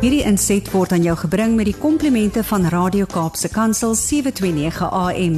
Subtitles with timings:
[0.00, 5.34] Hierdie inset word aan jou gebring met die komplimente van Radio Kaapse Kansel 729 AM.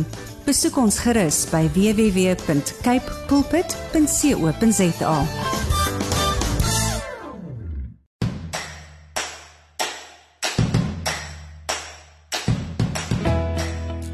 [0.46, 5.16] Besoek ons gerus by www.cape pulpit.co.za.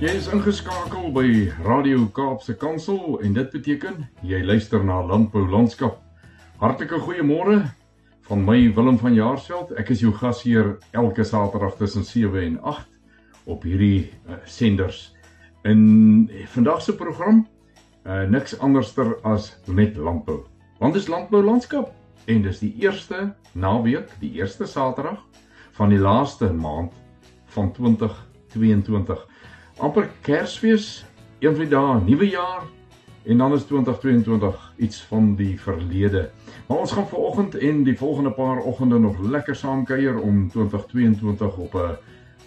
[0.01, 1.29] Jy is ingeskakel by
[1.69, 6.01] Radio Kaapse Kansel en dit beteken jy luister na Landbou Landskap.
[6.57, 7.67] Hartlike goeiemôre
[8.29, 9.71] van my Willem van Jaarsveld.
[9.81, 12.89] Ek is jou gasheer elke Saterdag tussen 7 en 8
[13.49, 15.15] op hierdie uh, senders.
[15.65, 17.47] In vandag se program
[18.05, 20.43] uh, niks anderster as met landbou.
[20.79, 21.89] Want dit is Landbou Landskap
[22.29, 25.25] en dis die eerste naweek, die eerste Saterdag
[25.81, 26.93] van die laaste maand
[27.57, 29.25] van 2022
[29.81, 31.07] amper Kersfees,
[31.41, 32.69] een van die dae, nuwe jaar
[33.25, 36.29] en dan is 2022 iets van die verlede.
[36.69, 41.57] Maar ons gaan vanoggend en die volgende paar oggende nog lekker saam kuier om 2022
[41.57, 41.97] op 'n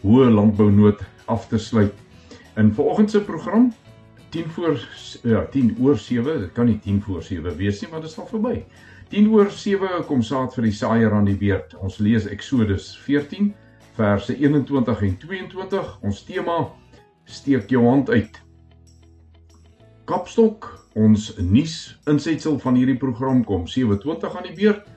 [0.02, 1.94] hoë landbounoot af te sluit.
[2.56, 3.74] In vanoggend se program
[4.30, 4.88] 10 voor
[5.24, 8.20] ja, 10 oor 7, dit kan nie 10 voor 7 wees nie, maar dit is
[8.20, 8.66] al verby.
[9.08, 11.76] 10 oor 7 kom saad vir die saaier aan die beurt.
[11.76, 13.54] Ons lees Eksodus 14
[13.96, 15.98] verse 21 en 22.
[16.02, 16.72] Ons tema
[17.26, 18.42] steek jou hand uit.
[20.06, 21.76] Kapstok, ons nuus
[22.10, 24.88] insetsel van hierdie program kom 7:20 aan die beurt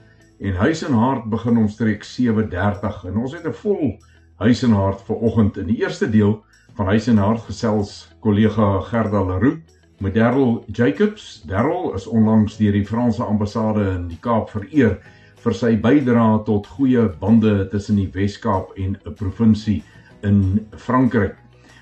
[0.41, 3.99] en huis en hart begin omstreek 7:30 en ons het 'n vol
[4.37, 6.43] huis en hart vir oggend in die eerste deel
[6.75, 9.61] van huis en hart gesels kollega Gerda Leroux
[9.99, 11.43] met Darryl Jacobs.
[11.47, 14.99] Darryl is onlangs deur die Franse ambassade in die Kaap vereer
[15.45, 19.83] vir sy bydrae tot goeie bande tussen die Wes-Kaap en 'n provinsie
[20.23, 21.37] in Frankryk.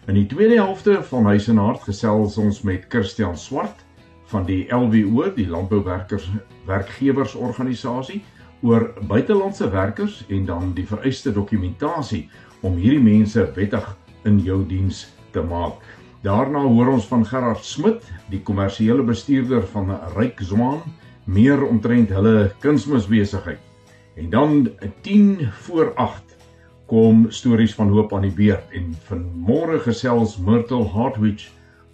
[0.07, 3.85] In die tweede helfte van Huis en Hart gesels ons met Christian Swart
[4.33, 6.31] van die LWO, die Landbouwerkers
[6.67, 8.23] Werkgewersorganisasie,
[8.63, 12.29] oor buitelandse werkers en dan die vereiste dokumentasie
[12.63, 13.89] om hierdie mense wettig
[14.29, 15.83] in jou diens te maak.
[16.23, 20.85] Daarna hoor ons van Gerard Smit, die kommersiële bestuurder van Ryk Zwaan,
[21.27, 23.59] meer omtrent hulle kunsmisbesigheid.
[24.15, 24.69] En dan
[25.03, 26.37] 10 voor 8
[26.87, 31.49] kom stories van hoop aan die beurt en vanmôre gesels Myrtle Hartwich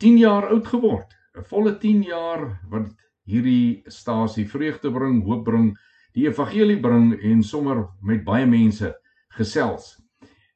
[0.00, 1.16] 10 jaar oud geword.
[1.36, 2.88] 'n Volle 10 jaar wat
[3.24, 5.76] hierdie stasie vreugde bring, hoop bring
[6.16, 8.94] die evangelie bring en sommer met baie mense
[9.36, 9.94] gesels.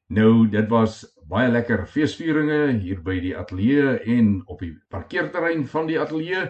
[0.07, 5.89] Nou dit was baie lekker feesvieringe hier by die ateljee en op die parkeerterrein van
[5.89, 6.45] die ateljee.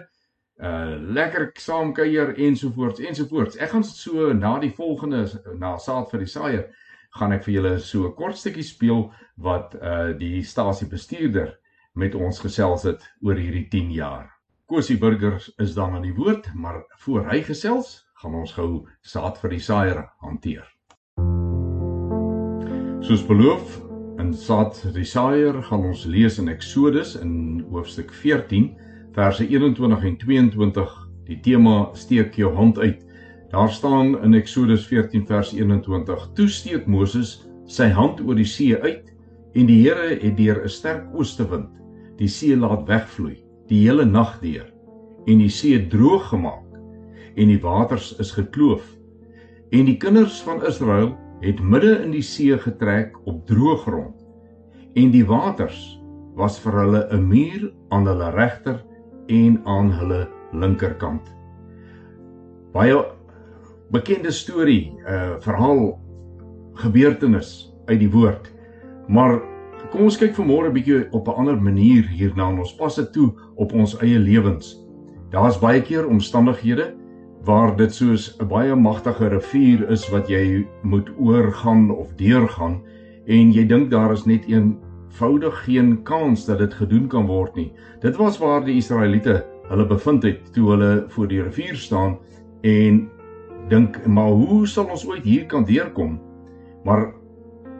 [0.56, 3.58] Uh lekker saamkuier ensovoorts ensovoorts.
[3.60, 5.26] Ek gaan so na die volgende
[5.60, 6.66] na saad vir die saaier
[7.16, 11.58] gaan ek vir julle so 'n kort stukkie speel wat uh die stasie bestuurder
[11.94, 14.30] met ons gesels het oor hierdie 10 jaar.
[14.66, 19.38] Kosie Burgers is dan aan die woord, maar voor hy gesels, gaan ons gou saad
[19.38, 20.66] vir die saaier hanteer.
[23.06, 23.85] Soos beloof,
[24.26, 28.72] in die saaier gaan ons lees in Eksodus in hoofstuk 14
[29.14, 30.94] verse 21 en 22.
[31.28, 33.04] Die tema steek jou hand uit.
[33.52, 37.36] Daar staan in Eksodus 14 vers 21: Toe steek Moses
[37.70, 39.12] sy hand oor die see uit
[39.54, 41.70] en die Here het deur 'n sterk oostewind
[42.18, 43.36] die see laat wegvloei
[43.68, 44.66] die hele nag deur
[45.26, 46.66] en die see droog gemaak
[47.36, 48.82] en die waters is gekloof.
[49.70, 54.15] En die kinders van Israel het midde in die see getrek op droë grond.
[54.96, 56.00] En die waters
[56.36, 58.78] was vir hulle 'n muur aan hulle regter
[59.26, 61.34] en aan hulle linkerkant.
[62.72, 62.96] Baie
[63.92, 66.00] bekende storie, 'n uh, verhaal
[66.72, 68.52] gebeurtenis uit die woord.
[69.08, 69.40] Maar
[69.90, 73.12] kom ons kyk vanmôre 'n bietjie op 'n ander manier hierna en ons pas dit
[73.12, 74.80] toe op ons eie lewens.
[75.30, 76.94] Daar's baie keer omstandighede
[77.44, 82.82] waar dit soos 'n baie magtige rivier is wat jy moet oorgaan of deurgaan
[83.26, 84.46] en jy dink daar is net
[85.16, 87.72] eenvoudig geen kans dat dit gedoen kan word nie.
[88.00, 92.18] Dit was waar die Israeliete hulle bevind het toe hulle voor die rivier staan
[92.60, 93.06] en
[93.70, 96.18] dink maar hoe sal ons ooit hier kan deurkom?
[96.84, 97.14] Maar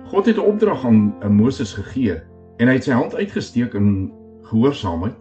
[0.09, 2.17] God het 'n opdrag aan Moses gegee
[2.57, 4.13] en hy het sy hand uitgesteek in
[4.43, 5.17] gehoorsaamheid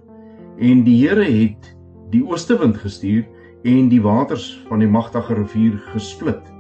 [0.60, 1.76] en die Here het
[2.12, 3.28] die ooste wind gestuur
[3.64, 6.54] en die waters van die magtige rivier gesplit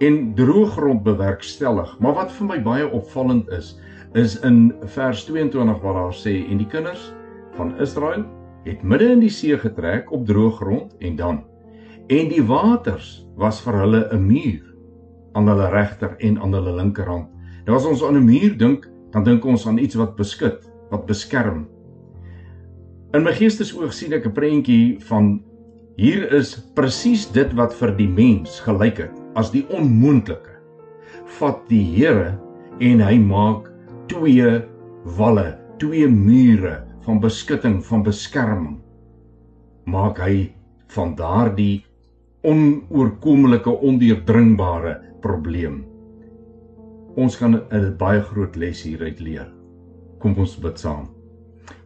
[0.00, 1.98] en droë grond bewerkstellig.
[2.00, 3.76] Maar wat vir my baie opvallend is,
[4.14, 7.12] is in vers 22 waar daar sê en die kinders
[7.54, 8.24] van Israel
[8.64, 11.44] het midde in die see getrek op droë grond en dan
[12.10, 14.70] en die waters was vir hulle 'n muur
[15.38, 17.28] aan hulle regter en aan hulle linkerhand.
[17.66, 20.58] Nou as ons aan 'n muur dink, dan dink ons aan iets wat beskud,
[20.90, 21.68] wat beskerm.
[23.14, 25.42] In my geestesoog sien ek 'n prentjie van
[25.96, 30.50] hier is presies dit wat vir die mens gelyk het as die onmoontlike.
[31.38, 32.38] Vat die Here
[32.80, 33.69] en hy maak
[34.10, 34.62] twee
[35.16, 38.80] walle, twee mure van beskutting, van beskerming.
[39.86, 40.50] Maak hy
[40.94, 41.84] van daardie
[42.46, 45.84] onoorkomlike ondeurdringbare probleem.
[47.14, 49.48] Ons gaan 'n baie groot les hieruit leer.
[50.18, 51.08] Kom ons bid saam.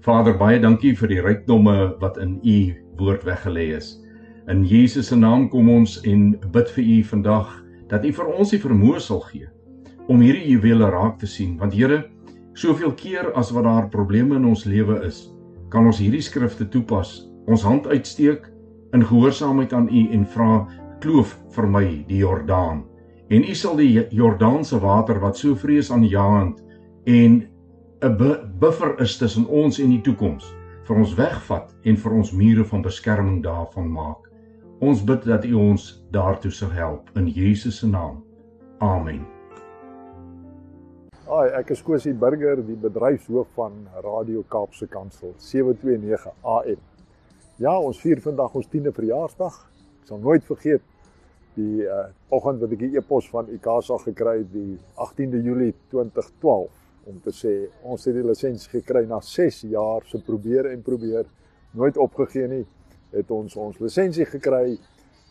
[0.01, 4.01] Vader, baie dankie vir die rykdomme wat in u woord weggelê is.
[4.49, 8.51] In Jesus se naam kom ons en bid vir u vandag dat u vir ons
[8.51, 9.49] die vermoë sal gee
[10.09, 12.05] om hierdie juwele raak te sien, want Here,
[12.55, 15.31] soveel keer as wat daar probleme in ons lewe is,
[15.69, 18.51] kan ons hierdie skrifte toepas, ons hand uitsteek
[18.95, 20.65] in gehoorsaamheid aan u en vra
[21.01, 22.85] kloof vir my die Jordaan
[23.29, 26.61] en u sal die Jordaanse water wat so vrees aanjaend
[27.05, 27.43] en
[28.05, 28.17] 'n
[28.61, 30.55] buffer is tussen ons en die toekoms
[30.85, 34.31] vir ons wegvat en vir ons mure van beskerming daarvan maak.
[34.81, 38.23] Ons bid dat u ons daartoe sal help in Jesus se naam.
[38.79, 39.34] Amen.
[41.35, 46.83] Ai, ek is Kosie Burger, die bedryfshoof van Radio Kaapse Kansel 729 AM.
[47.59, 49.57] Ja, ons vier vandag ons 10de verjaarsdag.
[50.05, 50.85] Ek sal nooit vergeet
[51.57, 52.05] die uh
[52.39, 56.71] oggend wat ek 'n e-pos van ICASA gekry het die 18de Julie 2012
[57.11, 61.27] om te sê ons het die lisensie gekry na 6 jaar se probeer en probeer
[61.73, 62.65] nooit opgegee nie
[63.11, 64.79] het ons ons lisensie gekry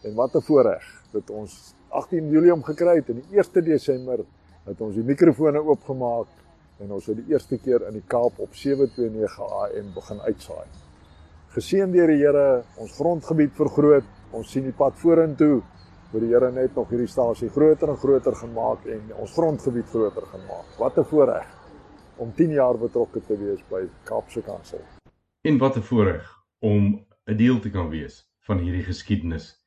[0.04, 0.84] en wat 'n voorreg
[1.14, 4.26] dat ons 18 Julie om gekry het en die 1 Desember
[4.66, 6.28] het ons die mikrofone oopgemaak
[6.80, 10.84] en ons het die eerste keer in die Kaap op 729 AM begin uitsaai
[11.54, 14.08] geseën deur die Here, ons grondgebied vergroot.
[14.34, 15.62] Ons sien die pad vorentoe
[16.12, 20.26] waar die Here net nog hierdie stasie groter en groter gemaak en ons grondgebied groter
[20.32, 20.74] gemaak.
[20.80, 21.48] Wat 'n voorreg
[22.18, 24.82] om 10 jaar betrokke te wees by Kaapse Kansel.
[25.44, 26.26] En wat 'n voorreg
[26.60, 29.58] om 'n deel te kan wees van hierdie geskiedenis.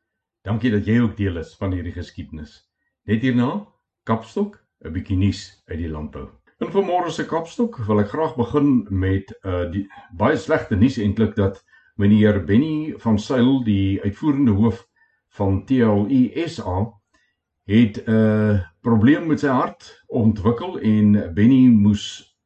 [0.42, 2.68] Dankie dat jy ook deel is van hierdie geskiedenis.
[3.04, 3.66] Net hierna,
[4.04, 6.28] Kapstok, 'n bietjie nuus uit die landbou.
[6.64, 10.96] In vanmôre se Kapstok wil ek graag begin met 'n uh, die baie slegte nuus
[10.98, 11.64] eintlik dat
[11.96, 14.86] meneer Benny van Sail die uitvoerende hoof
[15.36, 16.92] van TLU SA
[17.66, 22.36] het 'n uh, probleem met sy hart ontwikkel en Benny moes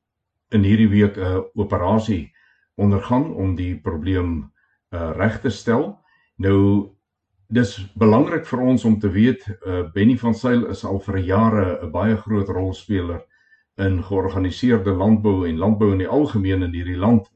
[0.51, 2.33] in hierdie week 'n uh, operasie
[2.75, 4.51] ondergaan om die probleem
[4.91, 5.99] uh, reg te stel.
[6.37, 6.91] Nou
[7.51, 11.79] dis belangrik vir ons om te weet uh, Benny van Sail is al vir jare
[11.83, 13.23] 'n baie groot rolspeler
[13.79, 17.31] in georganiseerde landbou en landbou in die algemeen in hierdie land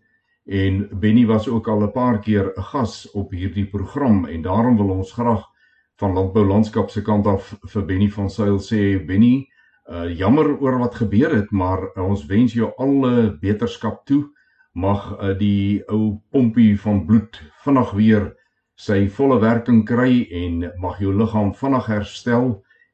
[0.47, 4.77] en Benny was ook al 'n paar keer 'n gas op hierdie program en daarom
[4.77, 5.45] wil ons graag
[5.97, 9.47] van Landbou Landskap se kant af vir Benny van Sail sê Benny,
[9.91, 14.25] uh, jammer oor wat gebeur het, maar uh, ons wens jou alle beterskap toe.
[14.75, 18.33] Mag uh, die ou pompie van bloed vinnig weer
[18.77, 22.51] sy volle werking kry en mag jou liggaam vinnig herstel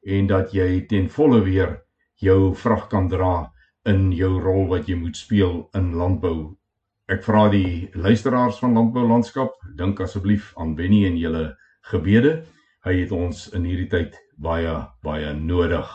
[0.06, 1.80] en dat jy ten volle weer
[2.20, 3.50] jou vrag kan dra
[3.88, 6.60] in jou rol wat jy moet speel in landbou
[7.10, 11.56] Ek vra die luisteraars van Landbou Landskap, dink asseblief aan Benny en julle
[11.90, 12.44] gebede.
[12.86, 15.88] Hy het ons in hierdie tyd baie baie nodig.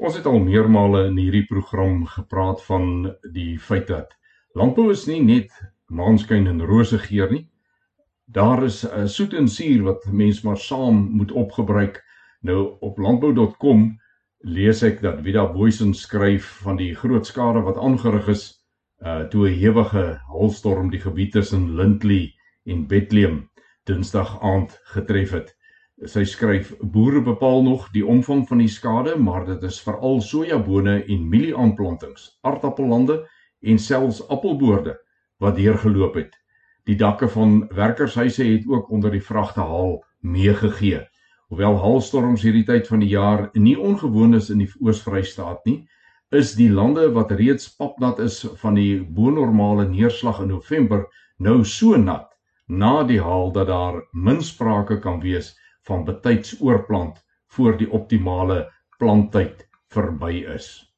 [0.00, 4.16] Ons het al meermale in hierdie program gepraat van die feit dat
[4.56, 5.52] landbou is nie net
[5.92, 7.44] maanskyn en rose geur nie.
[8.32, 12.04] Daar is 'n soet en suur wat mens maar saam moet opgebruik.
[12.40, 14.00] Nou op landbou.com
[14.38, 18.44] lees ek dat Vida Boysen skryf van die groot skade wat aangerig is
[19.02, 22.34] uh toe 'n hewige holstorm die gebied tussen Lindley
[22.64, 23.50] en Bethlehem
[23.84, 25.56] Dinsdag aand getref het.
[26.04, 31.04] Sy skryf boere bepaal nog die omvang van die skade, maar dit is veral sojabone
[31.04, 33.26] en mielieaanplantings, aardappellande
[33.60, 35.00] en selfs appelboorde
[35.38, 36.39] wat deurgeloop het.
[36.90, 39.92] Die dakke van werkershuise het ook onder die vragtehaal
[40.26, 41.04] meegegee.
[41.46, 45.84] Hoewel haalstorms hierdie tyd van die jaar nie ongewoon is in die Oos-Vrystaat nie,
[46.34, 51.06] is die lande wat reeds papnat is van die bonormale neerslag in November
[51.38, 52.26] nou so nat
[52.66, 55.54] na die haal dat daar min sprake kan wees
[55.86, 57.22] van betyds oorplant
[57.54, 58.64] voor die optimale
[58.98, 60.89] planttyd verby is.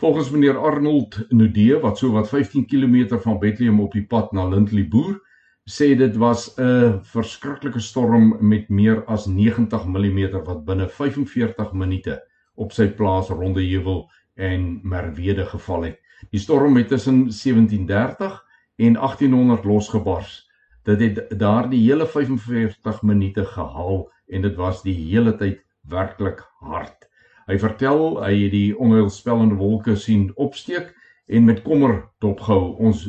[0.00, 4.46] Volgens meneer Arnold Nudee wat so wat 15 km van Bethlehem op die pad na
[4.48, 5.18] Lindley boer,
[5.68, 12.16] sê dit was 'n verskriklike storm met meer as 90 mm wat binne 45 minute
[12.54, 16.00] op sy plaas Rondeheuwel en Merwede geval het.
[16.30, 18.40] Die storm het tussen 1730
[18.76, 20.48] en 1800 losgebars.
[20.84, 27.09] Dit het daardie hele 45 minute gehaal en dit was die hele tyd werklik hard.
[27.50, 30.92] Hy vertel hy het die onheilspellende wolke sien opsteek
[31.26, 32.76] en met kommer dopgehou.
[32.78, 33.08] Ons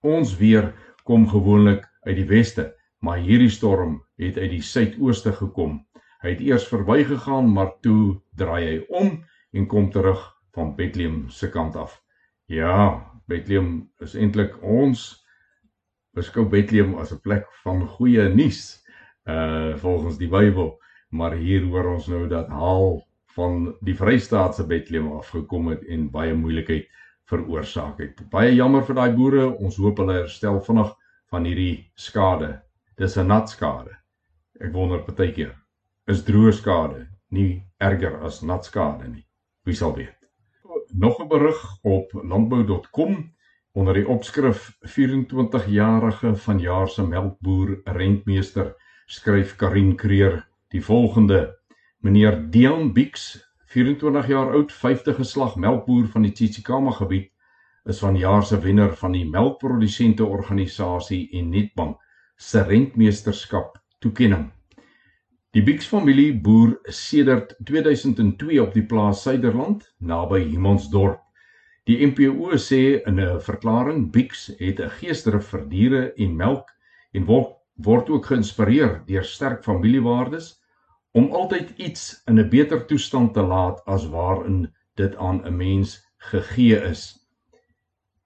[0.00, 0.70] ons weer
[1.04, 2.70] kom gewoonlik uit die weste,
[3.04, 5.82] maar hierdie storm het uit die suidooste gekom.
[6.24, 9.18] Hy het eers verbygegaan, maar toe draai hy om
[9.52, 10.22] en kom terug
[10.56, 12.00] van Bethlehem se kant af.
[12.48, 15.10] Ja, Bethlehem is eintlik ons
[16.16, 18.80] beskou Bethlehem as 'n plek van goeie nuus
[19.28, 20.78] uh volgens die Bybel,
[21.10, 26.34] maar hier hoor ons nou dat haal van die Vrystaatse Bethlehem afgekom het en baie
[26.34, 26.88] moeilikheid
[27.30, 28.20] veroorsaak het.
[28.30, 29.48] Baie jammer vir daai boere.
[29.58, 30.92] Ons hoop hulle herstel vinnig
[31.32, 32.60] van hierdie skade.
[32.98, 33.96] Dis 'n nat skade.
[34.60, 35.54] Ek wonder partykeer
[36.06, 39.24] is droë skade nie erger as nat skade nie.
[39.64, 40.16] Wie sal weet.
[40.92, 43.32] Nog 'n berig op landbou.com
[43.72, 48.74] onder die opskrif 24-jarige vanjaar se melkboer rentmeester
[49.06, 51.58] skryf Karin Kreer die volgende
[52.04, 53.38] Meneer Dion Bix,
[53.72, 57.30] 24 jaar oud, 50 geslag melkboer van die Tsitsikamma gebied,
[57.88, 62.02] is vanjaar se wenner van die melkprodusente organisasie en Netbank
[62.36, 64.50] se rentmeesterskap toekenning.
[65.56, 71.22] Die Bix familie boer sedert 2002 op die plaas Suiderland naby Himonsdorp.
[71.88, 76.68] Die MPO sê in 'n verklaring Bix het 'n geesdrif vir diere en melk
[77.14, 80.52] en word word ook geïnspireer deur sterk familiewaardes
[81.14, 85.90] om altyd iets in 'n beter toestand te laat as waarin dit aan 'n mens
[86.16, 87.02] gegee is.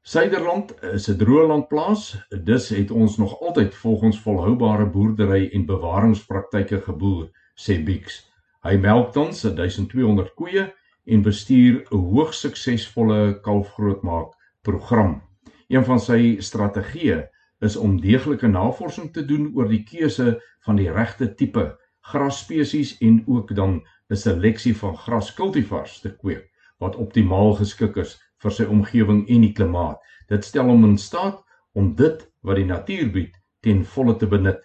[0.02, 7.28] Suiderland is 'n droëlandplaas, dus het ons nog altyd volgens volhoubare boerdery en bewaringspraktyke geboer,
[7.54, 8.32] sê Bix.
[8.62, 15.22] Hy melk tans 1200 koeie en bestuur 'n hoogs suksesvolle kalfgrootmaak program.
[15.68, 17.28] Een van sy strategieë
[17.60, 21.78] is om deeglike navorsing te doen oor die keuse van die regte tipe
[22.12, 26.46] grasspesies en ook dan 'n seleksie van graskultivars te kweek
[26.78, 29.98] wat optimaal geskik is vir sy omgewing en die klimaat.
[30.28, 31.42] Dit stel hom in staat
[31.74, 34.60] om dit wat die natuur bied ten volle te benut.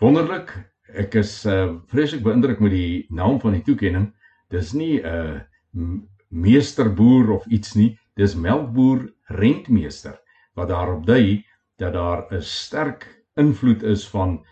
[0.00, 0.52] Wonderlik,
[0.88, 4.12] ek is uh, vreeslik beïndruk met die naam van die toekenning.
[4.50, 5.40] Dis nie 'n
[5.74, 10.18] uh, meesterboer of iets nie, dis melkboer rentmeester
[10.56, 11.44] wat daarop dui
[11.78, 13.06] dat daar 'n sterk
[13.36, 14.44] invloed is van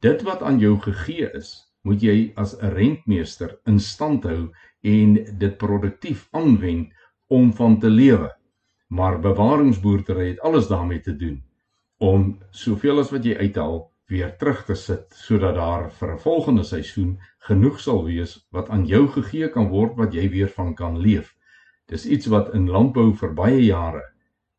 [0.00, 1.48] Dit wat aan jou gegee is,
[1.82, 4.52] moet jy as 'n rentmeester in stand hou
[4.82, 6.92] en dit produktief aanwend
[7.26, 8.30] om van te lewe.
[8.88, 11.42] Maar bewaringsboerdery het alles daarmee te doen
[11.98, 16.62] om soveel as wat jy uithaal weer terug te sit sodat daar vir 'n volgende
[16.62, 20.98] seisoen genoeg sal wees wat aan jou gegee kan word wat jy weer van kan
[20.98, 21.36] leef.
[21.86, 24.04] Dis iets wat in landbou vir baie jare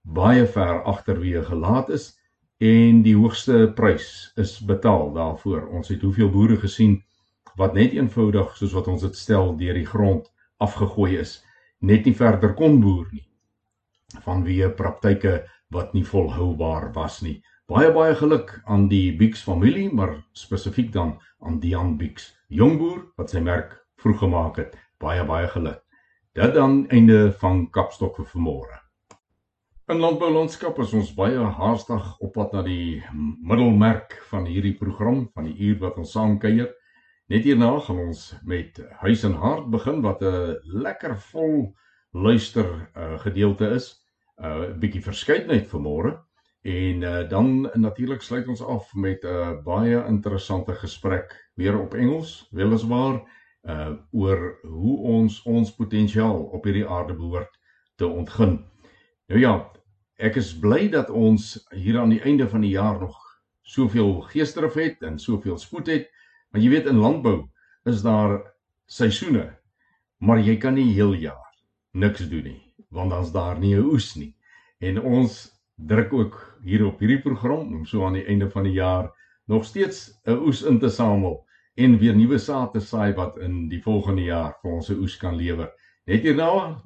[0.03, 2.18] baie ver agterweë gelaat is
[2.59, 5.69] en die hoogste prys is betaal daarvoor.
[5.71, 6.97] Ons het hoeveel boere gesien
[7.59, 10.27] wat net eenvoudig soos wat ons dit stel deur die grond
[10.59, 11.39] afgegooi is,
[11.79, 13.23] net nie verder kon boer nie.
[14.25, 17.39] Vanweë praktyke wat nie volhoubaar was nie.
[17.69, 23.05] Baie baie geluk aan die Bix familie, maar spesifiek dan aan Dian Bix, jong boer
[23.15, 24.75] wat sy merk vroeg gemaak het.
[24.99, 25.79] Baie baie geluk.
[26.35, 28.88] Dit dan einde van Kapstok vir vanmôre.
[29.89, 35.47] In landboulandskap is ons baie haastig op pad na die middelmerk van hierdie program van
[35.47, 36.67] die uur wat ons saam kuier.
[37.33, 41.73] Net hierna gaan ons met Huis en Hart begin wat 'n lekker vol
[42.13, 43.87] luister uh, gedeelte is.
[44.37, 46.21] 'n uh, bietjie verskeidenheid vanmôre
[46.61, 51.93] en uh, dan natuurlik sluit ons af met 'n uh, baie interessante gesprek weer op
[51.93, 53.25] Engels, weliswaar
[53.65, 57.59] uh oor hoe ons ons potensiaal op hierdie aarde behoort
[57.95, 58.69] te ontgin.
[59.27, 59.69] Nou ja,
[60.19, 63.17] Ek is bly dat ons hier aan die einde van die jaar nog
[63.63, 66.09] soveel geesdrif het en soveel spoed het
[66.49, 67.43] Want jy weet in landbou
[67.89, 68.39] is daar
[68.89, 69.45] seisoene,
[70.17, 71.45] maar jy kan nie heel jaar
[71.93, 72.61] niks doen nie,
[72.93, 74.33] want dan's daar nie 'n oes nie.
[74.81, 75.35] En ons
[75.77, 79.11] druk ook hier op hierdie program om so aan die einde van die jaar
[79.45, 81.45] nog steeds 'n oes in te samel
[81.75, 85.17] en weer nuwe saad te saai wat in die volgende jaar vir ons 'n oes
[85.17, 85.69] kan lewer.
[86.05, 86.81] Net hierna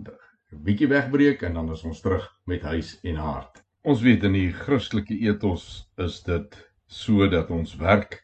[0.53, 3.63] 'n bietjie wegbreek en dan is ons terug met huis en hart.
[3.81, 5.63] Ons weet in die Christelike etos
[5.97, 6.57] is dit
[6.87, 8.19] so dat ons werk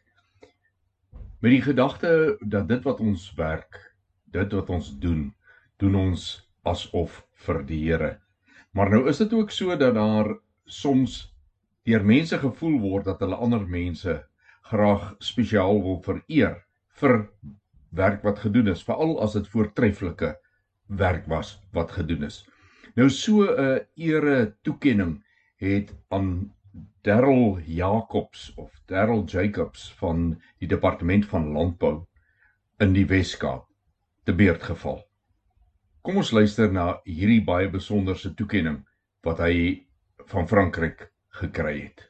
[1.40, 3.78] met die gedagte dat dit wat ons werk,
[4.30, 5.22] dit wat ons doen,
[5.80, 6.26] doen ons
[6.68, 8.10] asof vir die Here.
[8.76, 10.34] Maar nou is dit ook so dat daar
[10.66, 11.32] soms
[11.88, 14.20] deur mense gevoel word dat hulle ander mense
[14.70, 16.60] graag spesiaal wil vereer
[17.00, 17.16] vir
[17.90, 20.36] werk wat gedoen is, veral as dit voortreffelike
[20.96, 22.42] werk was wat gedoen is.
[22.94, 25.24] Nou so 'n ere toekenning
[25.56, 26.54] het aan
[27.02, 32.06] Darryl Jacobs of Darryl Jacobs van die departement van landbou
[32.78, 33.66] in die Wes-Kaap
[34.24, 35.00] te beurt geval.
[36.00, 38.86] Kom ons luister na hierdie baie besonderse toekenning
[39.22, 39.86] wat hy
[40.26, 42.09] van Frankryk gekry het.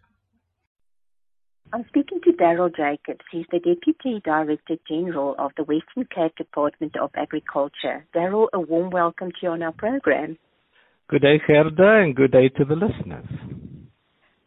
[1.73, 3.25] I'm speaking to Daryl Jacobs.
[3.31, 8.05] He's the Deputy Director General of the Western Cape Department of Agriculture.
[8.13, 10.37] Daryl, a warm welcome to you on our program.
[11.09, 13.25] Good day, Gerda, and good day to the listeners.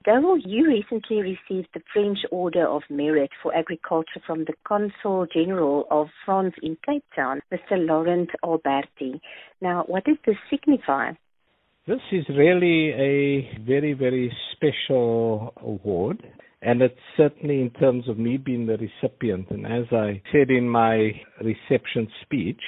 [0.06, 5.88] Daryl, you recently received the French Order of Merit for Agriculture from the Consul General
[5.89, 7.88] of France in Cape Town, Mr.
[7.88, 9.22] Laurent Alberti.
[9.62, 11.13] Now, what does this signify?
[11.88, 16.22] This is really a very, very special award.
[16.65, 19.50] And it's certainly in terms of me being the recipient.
[19.50, 22.62] And as I said in my reception speech,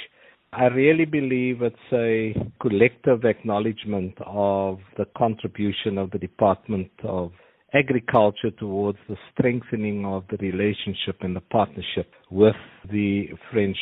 [0.51, 7.31] I really believe it's a collective acknowledgement of the contribution of the Department of
[7.73, 12.55] Agriculture towards the strengthening of the relationship and the partnership with
[12.91, 13.77] the French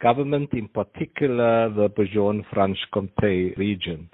[0.00, 4.08] government, in particular the Bourgogne-Franche-Comté region.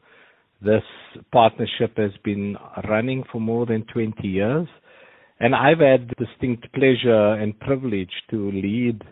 [0.60, 0.84] This
[1.32, 2.56] partnership has been
[2.88, 4.68] running for more than 20 years,
[5.42, 9.02] and I've had the distinct pleasure and privilege to lead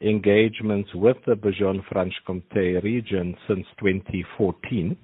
[0.00, 4.96] engagements with the Bourgogne-Franche-Comté region since 2014.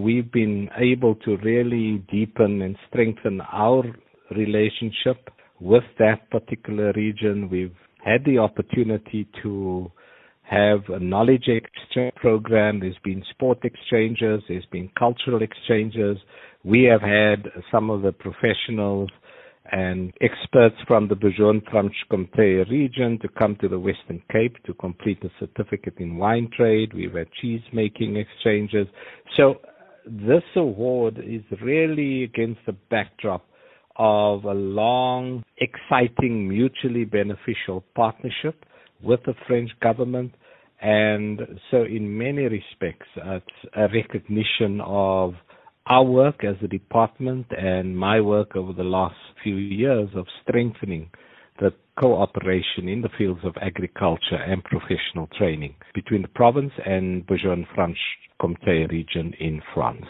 [0.00, 3.84] We've been able to really deepen and strengthen our
[4.36, 7.48] relationship with that particular region.
[7.48, 9.92] We've had the opportunity to
[10.42, 12.80] have a knowledge exchange program.
[12.80, 14.42] There's been sport exchanges.
[14.48, 16.18] There's been cultural exchanges.
[16.64, 19.10] We have had some of the professionals
[19.72, 25.30] and experts from the Bourgogne-Franche-Comté region to come to the Western Cape to complete a
[25.40, 26.92] certificate in wine trade.
[26.92, 28.86] We've had cheese making exchanges.
[29.36, 29.60] So
[30.04, 33.46] this award is really against the backdrop
[33.96, 38.64] of a long, exciting, mutually beneficial partnership
[39.02, 40.34] with the French government.
[40.82, 45.34] And so in many respects, it's a recognition of
[45.86, 51.10] our work as a department and my work over the last few years of strengthening
[51.58, 58.88] the cooperation in the fields of agriculture and professional training between the province and Bourgogne-Franche-Comté
[58.90, 60.06] region in France.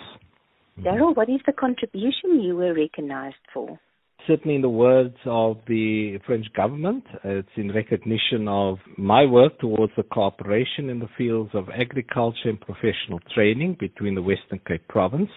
[0.80, 3.78] Daryl, what is the contribution you were recognized for?
[4.26, 9.92] Certainly, in the words of the French government, it's in recognition of my work towards
[9.96, 15.30] the cooperation in the fields of agriculture and professional training between the Western Cape province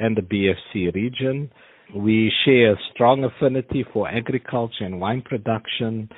[0.00, 1.50] and the BFC region.
[1.94, 6.08] We share a strong affinity for agriculture and wine production,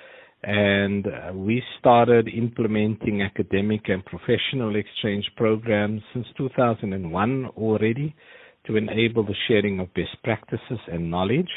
[0.43, 8.15] and we started implementing academic and professional exchange programs since 2001 already
[8.67, 11.49] to enable the sharing of best practices and knowledge.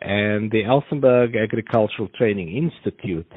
[0.00, 3.30] And the Elsenburg Agricultural Training Institute,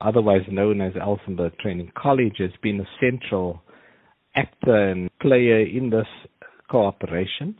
[0.00, 3.62] otherwise known as Elsenburg Training College, has been a central
[4.36, 6.06] actor and player in this
[6.70, 7.58] cooperation.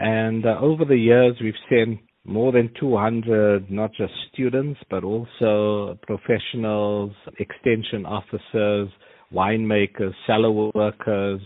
[0.00, 5.98] And uh, over the years, we've sent more than 200, not just students, but also
[6.02, 8.88] professionals, extension officers,
[9.32, 11.40] winemakers, cellar workers.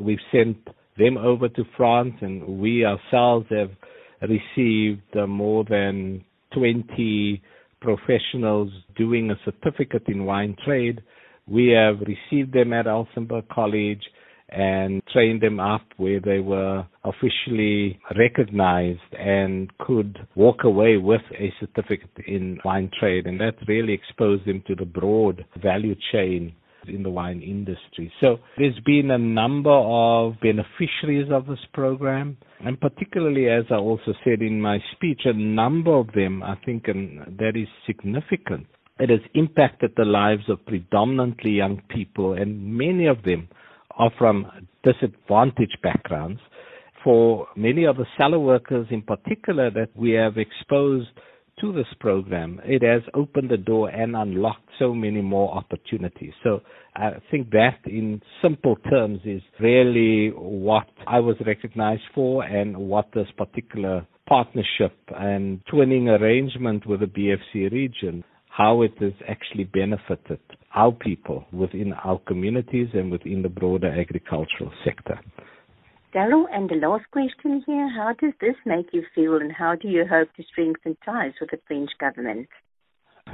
[0.00, 0.58] We've sent
[0.98, 3.70] them over to France, and we ourselves have
[4.28, 7.42] received uh, more than 20
[7.80, 11.00] professionals doing a certificate in wine trade.
[11.46, 14.02] We have received them at Elsenburg College
[14.48, 21.52] and trained them up where they were officially recognized and could walk away with a
[21.58, 23.26] certificate in wine trade.
[23.26, 26.54] And that really exposed them to the broad value chain
[26.88, 28.12] in the wine industry.
[28.20, 34.14] So there's been a number of beneficiaries of this program, and particularly, as I also
[34.22, 38.66] said in my speech, a number of them, I think, and that is significant,
[38.98, 43.48] It has impacted the lives of predominantly young people, and many of them
[43.96, 44.46] are from
[44.82, 46.40] disadvantaged backgrounds.
[47.04, 51.08] For many of the seller workers in particular that we have exposed
[51.60, 56.32] to this program, it has opened the door and unlocked so many more opportunities.
[56.42, 56.60] So
[56.94, 63.08] I think that in simple terms is really what I was recognized for and what
[63.14, 68.24] this particular partnership and twinning arrangement with the BFC region,
[68.56, 70.40] how it has actually benefited
[70.74, 75.18] our people within our communities and within the broader agricultural sector.
[76.14, 79.88] Daryl, and the last question here, how does this make you feel and how do
[79.88, 82.48] you hope to strengthen ties with the French government?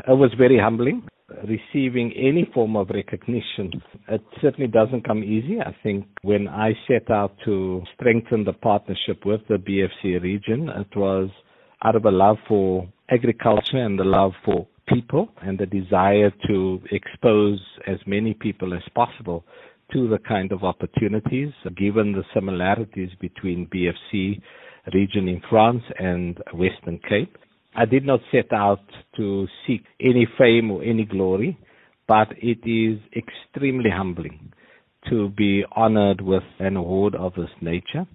[0.08, 1.06] It was very humbling
[1.48, 3.70] receiving any form of recognition.
[4.08, 5.60] It certainly doesn't come easy.
[5.60, 10.94] I think when I set out to strengthen the partnership with the BFC region, it
[10.96, 11.30] was
[11.84, 16.80] out of a love for agriculture and the love for people and the desire to
[16.90, 19.44] expose as many people as possible
[19.92, 24.40] to the kind of opportunities, given the similarities between BFC
[24.92, 27.36] region in France and Western Cape.
[27.74, 28.80] I did not set out
[29.16, 31.58] to seek any fame or any glory,
[32.08, 34.52] but it is extremely humbling
[35.08, 38.06] to be honored with an award of this nature.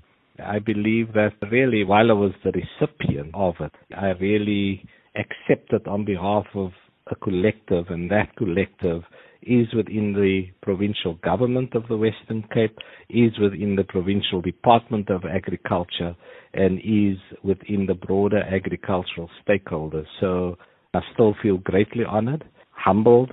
[0.44, 4.86] I believe that really, while I was the recipient of it, I really
[5.18, 6.72] accepted on behalf of
[7.10, 9.04] a collective, and that collective
[9.42, 12.78] is within the provincial government of the Western Cape,
[13.10, 16.16] is within the provincial Department of Agriculture,
[16.54, 20.06] and is within the broader agricultural stakeholders.
[20.20, 20.58] So
[20.94, 23.32] I still feel greatly honored, humbled,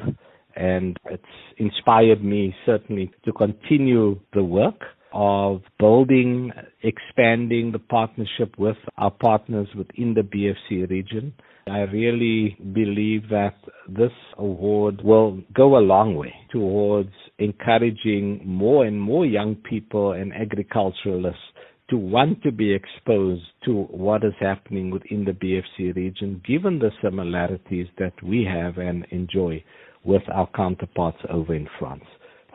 [0.56, 1.22] and it's
[1.58, 4.82] inspired me certainly to continue the work
[5.14, 6.50] of building,
[6.82, 11.32] expanding the partnership with our partners within the BFC region
[11.66, 13.54] I really believe that
[13.88, 20.32] this award will go a long way towards encouraging more and more young people and
[20.34, 21.40] agriculturalists
[21.88, 26.90] to want to be exposed to what is happening within the BFC region, given the
[27.02, 29.64] similarities that we have and enjoy
[30.04, 32.04] with our counterparts over in France.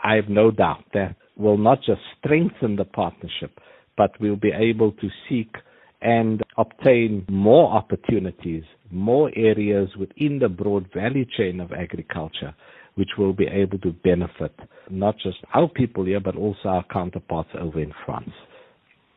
[0.03, 3.59] I have no doubt that will not just strengthen the partnership,
[3.97, 5.55] but we'll be able to seek
[6.01, 12.53] and obtain more opportunities, more areas within the broad value chain of agriculture,
[12.95, 14.53] which will be able to benefit
[14.89, 18.31] not just our people here, but also our counterparts over in France.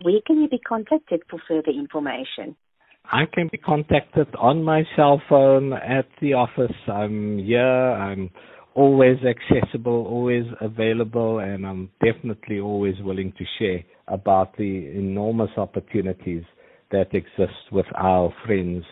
[0.02, 2.56] Where can you be contacted for further information?
[3.04, 6.76] I can be contacted on my cell phone at the office.
[6.88, 7.60] I'm here.
[7.60, 8.30] I'm
[8.74, 16.44] always accessible, always available, and I'm definitely always willing to share about the enormous opportunities
[16.90, 18.84] that exist with our friends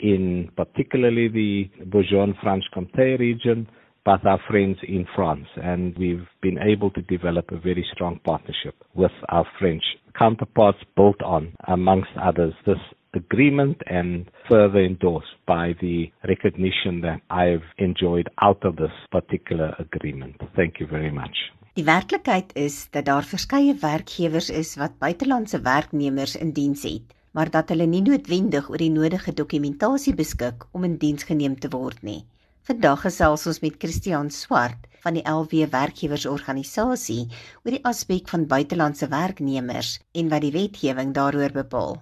[0.00, 3.68] in particularly the Bourgogne-Franche-Comté region,
[4.04, 5.46] but our friends in France.
[5.56, 9.82] And we've been able to develop a very strong partnership with our French
[10.18, 12.78] counterparts built on, amongst others, this
[13.16, 20.40] agreement and further endorsed by the recognition that I've enjoyed out of this particular agreement.
[20.54, 21.52] Thank you very much.
[21.74, 27.50] Die werklikheid is dat daar verskeie werkgewers is wat buitelandse werknemers in diens het maar
[27.50, 32.02] dat hulle nie noodwendig oor die nodige dokumentasie beskik om in diens geneem te word
[32.06, 32.22] nie.
[32.64, 37.24] Vandag gesels ons met Christian Swart van die LW werkgewersorganisasie
[37.64, 41.98] oor die aspek van buitelandse werknemers en wat die wetgewing daaroor bepaal.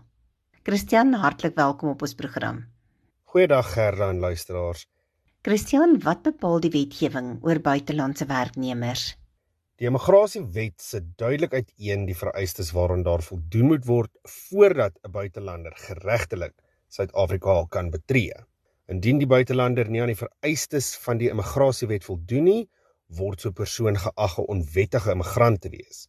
[0.63, 2.61] Christian, hartlik welkom op ons program.
[3.33, 4.85] Goeiedag Gerda en luisteraars.
[5.43, 9.03] Christian, wat bepaal die wetgewing oor buitelandse werknemers?
[9.83, 15.75] Die immigrasiewet sit duidelik uiteen die vereistes waaraan daar voldoen moet word voordat 'n buitelander
[15.89, 16.55] geregtelik
[16.87, 18.39] Suid-Afrika kan betree.
[18.87, 22.69] Indien die buitelander nie aan die vereistes van die immigrasiewet voldoen nie,
[23.09, 26.07] word so 'n persoon geag 'n onwettige immigrant te wees.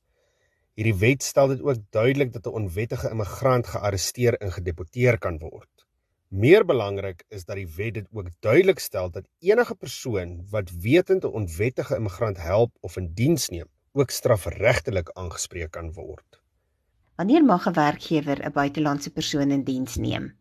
[0.73, 5.85] Hierdie wet stel dit ook duidelik dat 'n onwettige immigrant gearresteer en gedeporteer kan word.
[6.27, 11.23] Meer belangrik is dat die wet dit ook duidelik stel dat enige persoon wat wetend
[11.23, 16.41] 'n onwettige immigrant help of in diens neem, ook strafregtelik aangespreek kan word.
[17.15, 20.35] Wanneer mag 'n werkgewer 'n buitelandse persoon in diens neem?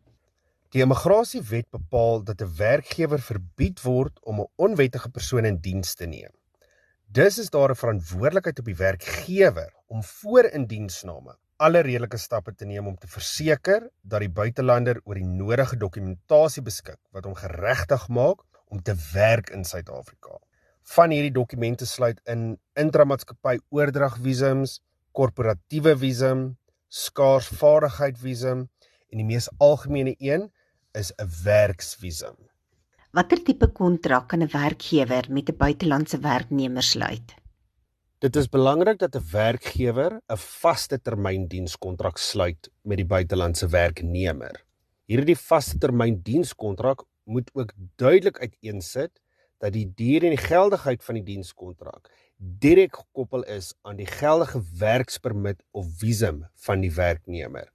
[0.69, 6.05] Die immigrasiewet bepaal dat 'n werkgewer verbied word om 'n onwettige persoon in diens te
[6.05, 6.33] neem.
[7.05, 12.65] Dus is daar 'n verantwoordelikheid op die werkgewer om voor indiensname alle redelike stappe te
[12.65, 18.07] neem om te verseker dat die buitelander oor die nodige dokumentasie beskik wat hom geregtig
[18.09, 18.41] maak
[18.73, 20.39] om te werk in Suid-Afrika.
[20.95, 24.79] Van hierdie dokumente sluit in intramaatskappy oordragvisums,
[25.15, 26.41] korporatiewe visum,
[26.89, 28.65] skaarsvaardigheid visum
[29.13, 30.49] en die mees algemene een
[30.97, 32.35] is 'n werksvisum.
[33.13, 37.42] Watter tipe kontrak kan 'n werkgewer met 'n buitelandse werknemer sluit?
[38.23, 44.63] Dit is belangrik dat 'n werkgewer 'n vaste termyn dienskontrak sluit met die buitelandse werknemer.
[45.05, 49.19] Hierdie vaste termyn dienskontrak moet ook duidelik uiteensit
[49.57, 54.63] dat die duur en die geldigheid van die dienskontrak direk gekoppel is aan die geldige
[54.79, 57.67] werkspermit of visum van die werknemer.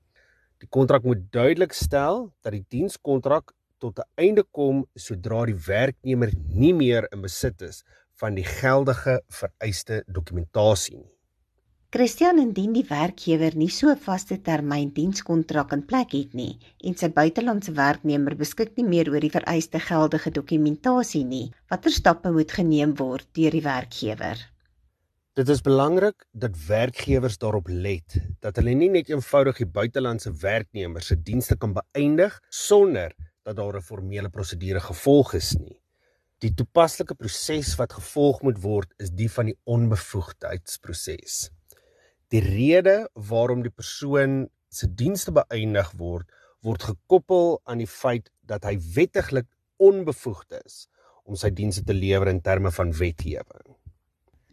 [0.59, 6.33] Die kontrak moet duidelik stel dat die dienskontrak tot 'n einde kom sodra die werknemer
[6.49, 7.85] nie meer in besit is
[8.21, 11.19] van die geldige vereiste dokumentasie nie.
[11.89, 16.95] Christian indien die werkgewer nie so 'n vaste termyn dienskontrak in plek het nie en
[16.95, 22.53] sy buitelandse werknemer beskik nie meer oor die vereiste geldige dokumentasie nie, watter stappe moet
[22.53, 24.37] geneem word deur die werkgewer?
[25.33, 31.01] Dit is belangrik dat werkgewers daarop let dat hulle nie net eenvoudig die buitelandse werknemer
[31.01, 35.81] se dienste kan beëindig sonder dat daar 'n formele prosedure gevolg is nie.
[36.39, 41.49] Die toepaslike proses wat gevolg moet word is die van die onbevoegdheidsproses.
[42.31, 46.29] Die rede waarom die persoon se dienste beëindig word,
[46.63, 49.49] word gekoppel aan die feit dat hy wettiglik
[49.83, 50.87] onbevoegd is
[51.27, 53.75] om sy dienste te lewer in terme van wetgewing.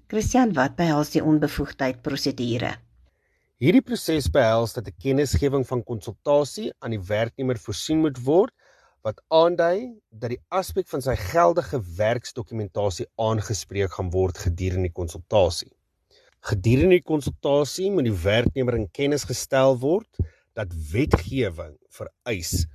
[0.09, 2.73] Christian, wat behels die onbevoegdheid prosedure?
[3.61, 8.53] Hierdie proses behels dat 'n kennisgewing van konsultasie aan die werknemer voorsien moet word
[9.05, 15.69] wat aandui dat die aspek van sy geldige werksdokumentasie aangespreek gaan word gedurende die konsultasie.
[16.49, 20.09] Gedurende die konsultasie moet die werknemer in kennis gestel word
[20.57, 22.65] dat wetgewing vereis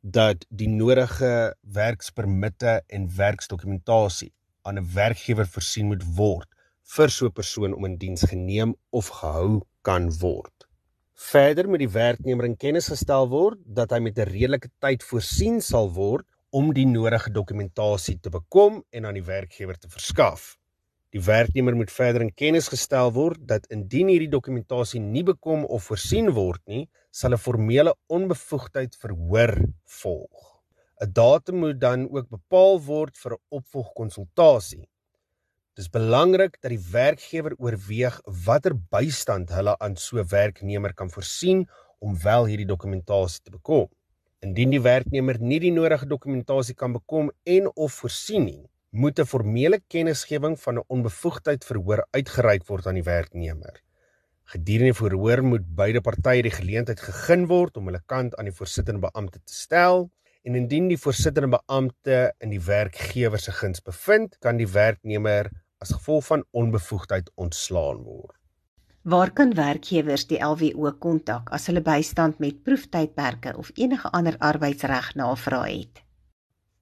[0.00, 4.32] dat die nodige werkspermitte en werksdokumentasie
[4.64, 6.48] aan 'n werkgewer voorsien moet word
[6.96, 10.63] vir so 'n persoon om in diens geneem of gehou kan word.
[11.14, 15.60] Verder moet die werknemer in kennis gestel word dat hy met 'n redelike tyd voorsien
[15.62, 20.56] sal word om die nodige dokumentasie te bekom en aan die werkgewer te verskaf.
[21.14, 25.84] Die werknemer moet verder in kennis gestel word dat indien hierdie dokumentasie nie bekom of
[25.84, 29.54] voorsien word nie, sal 'n formele onbevoegdheid verhoor
[29.86, 30.62] volg.
[31.00, 34.88] 'n Datum moet dan ook bepaal word vir 'n opvolgkonsultasie.
[35.74, 41.64] Dis belangrik dat die werkgewer oorweeg watter bystand hulle aan so 'n werknemer kan voorsien
[41.98, 43.88] om wel hierdie dokumentasie te bekom.
[44.38, 49.26] Indien die werknemer nie die nodige dokumentasie kan bekom en of voorsien nie, moet 'n
[49.26, 53.82] formele kennisgewing van 'n onbevoegdheid verhoor uitgereik word aan die werknemer.
[54.44, 58.58] Gedurende die verhoor moet beide partye die geleentheid gegee word om hulle kant aan die
[58.60, 60.10] voorsittende beampte te stel
[60.44, 65.50] en indien die voorsittende beampte in die werkgewer se guns bevind, kan die werknemer
[65.84, 68.38] as gevolg van onbevoegdheid ontslaan word.
[69.04, 75.12] Waar kan werkgewers die LWO kontak as hulle bystand met proeftydperke of enige ander arbeidsreg
[75.20, 76.00] navraag het?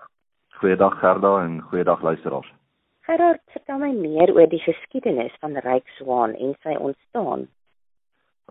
[0.60, 2.50] Goeiedag Gerda en goeiedag luisteraars.
[3.08, 7.46] Gerard, vertel my meer oor die geskiedenis van Rykswaan en sy ontstaan.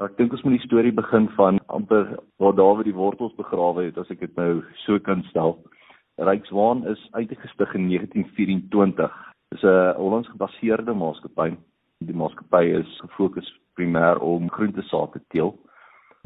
[0.01, 3.99] Ek dink ons moet die storie begin van amper waar Dawid die wortels begrawe het,
[4.01, 5.59] as ek dit nou so kan stel.
[6.17, 9.21] Rykswaan is uitgestig in 1924.
[9.53, 11.51] Dit is 'n Hollands gebaseerde maatskappy
[12.03, 13.47] Die maatskappy is gefokus
[13.79, 15.53] primêr om groentesaad te teel.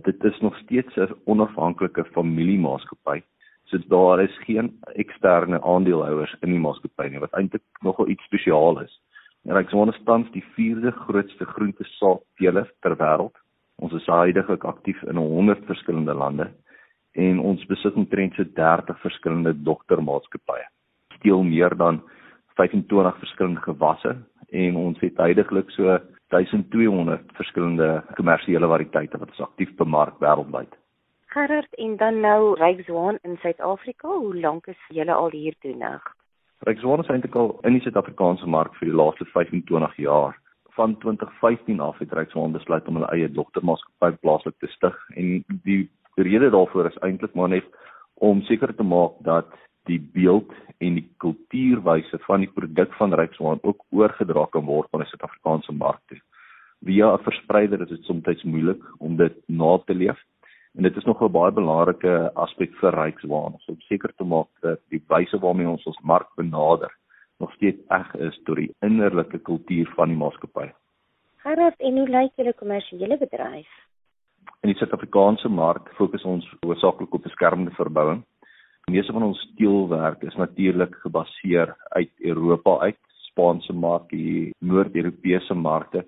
[0.05, 3.21] Dit is nog steeds 'n onafhanklike familiemaatskappy.
[3.65, 8.81] So daar is geen eksterne aandeelhouers in die maatskappy nie wat eintlik nogal iets spesiaal
[8.81, 9.01] is.
[9.45, 13.35] Rykswaan is tans die vierde grootste groentesaadteler ter wêreld.
[13.75, 16.51] Ons is heidaglik aktief in 100 verskillende lande
[17.11, 20.65] en ons besit omtrent so 30 verskillende dogtermaatskappye.
[21.17, 22.01] Steel meer dan
[22.55, 24.15] 25 verskillende gewasse
[24.51, 25.97] en ons het heidaglik so
[26.33, 30.73] 1200 verskillende kommersiële variëteite wat ons aktief bemark wêreldwyd.
[31.31, 36.03] Gerard en dan nou Rykswaan in Suid-Afrika, hoe lank is julle al hier toenig?
[36.65, 40.39] Rykswaan is eintlik al in die Suid-Afrikaanse mark vir die laaste 25 jaar.
[40.77, 45.83] Van 2015 af het Rykswaan besluit om hulle eie dogtermaatskappy plaaslik te stig en die
[46.15, 47.67] rede daarvoor is eintlik maar net
[48.13, 49.51] om seker te maak dat
[49.87, 50.51] die beeld
[50.83, 55.73] en die kultuurwyse van die produk van Rykswaan ook oorgedra kan word aan die Suid-Afrikaanse
[55.73, 56.19] mark toe.
[56.85, 60.19] Via 'n verspreider is dit soms moeilik om dit na te leef
[60.75, 64.79] en dit is nog 'n baie belangrike aspek vir Rykswaan om seker te maak dat
[64.89, 66.91] die wyse waarmee ons ons mark benader
[67.39, 70.71] nog steeds eg is tot die innerlike kultuur van die maatskappy.
[71.45, 73.69] Gerard, en hoe lyk julle kommersiële bedryf?
[74.65, 78.23] In die Suid-Afrikaanse mark fokus ons hoofsaaklik op beskermde verbouing.
[78.91, 86.05] Meeste van ons steelwerk is natuurlik gebaseer uit Europa uit, Spaanse mark, die Noord-Europese markte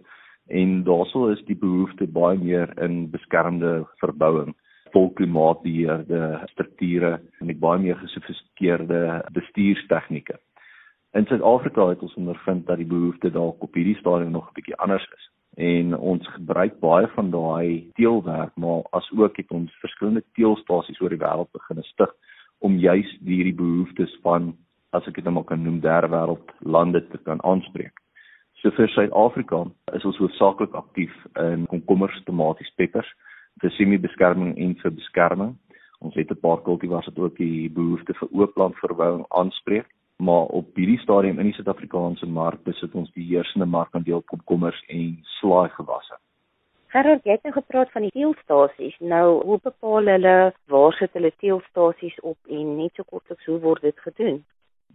[0.48, 4.54] en daarsou is die behoefte baie meer in beskermde verbouing
[4.94, 6.22] vol klimaatbeheerde
[6.54, 7.12] strukture
[7.50, 9.02] met baie meer gesofistikeerde
[9.36, 10.40] bestuurstegnieke.
[11.12, 14.80] In Suid-Afrika het ons ondervind dat die behoefte dalk op hierdie stadium nog 'n bietjie
[14.80, 21.02] anders is en ons gebruik baie van daai teelwerk maar asook het ons verskillende teelstasies
[21.02, 22.16] oor die wêreld begin stig
[22.60, 24.54] om juis hierdie behoeftes van
[24.92, 27.94] as ek dit nou maar kan noem derde wêreld lande te kan aanspreek.
[28.60, 29.64] So vir Suid-Afrika
[29.96, 33.08] is ons hoofsaaklik aktief in komkommers, tomaties, peppers,
[33.62, 35.54] vir semi-beskerming en vir beskerming.
[36.04, 41.00] Ons het 'n paar kultivars wat ook die behoefte vir ooplandverbouing aanspreek, maar op hierdie
[41.00, 46.20] stadium in die Suid-Afrikaanse mark besit ons die heersende markandeel komkommers en slaaigewasse.
[46.90, 48.96] Gerard, jy het nou gepraat van die teelstasies.
[49.00, 50.38] Nou, hoe bepaal hulle
[50.74, 54.40] waar sit hulle teelstasies op en net so kortliks hoe word dit gedoen?